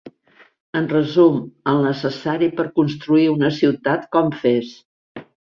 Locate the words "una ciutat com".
3.37-4.37